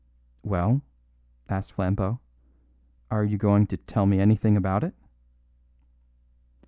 [0.41, 0.81] "Well,"
[1.47, 2.21] asked Flambeau;
[3.11, 4.95] "are you going to tell me anything about it?"